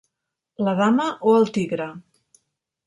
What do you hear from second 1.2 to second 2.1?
o el tigre?